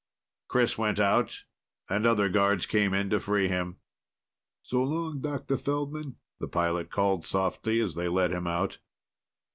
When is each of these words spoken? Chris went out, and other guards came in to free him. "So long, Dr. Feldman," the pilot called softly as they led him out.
Chris 0.47 0.79
went 0.79 0.99
out, 0.99 1.43
and 1.87 2.07
other 2.07 2.27
guards 2.27 2.65
came 2.65 2.91
in 2.91 3.07
to 3.11 3.19
free 3.19 3.47
him. 3.47 3.77
"So 4.63 4.81
long, 4.81 5.21
Dr. 5.21 5.57
Feldman," 5.57 6.15
the 6.39 6.47
pilot 6.47 6.89
called 6.89 7.23
softly 7.23 7.79
as 7.79 7.93
they 7.93 8.07
led 8.07 8.31
him 8.31 8.47
out. 8.47 8.79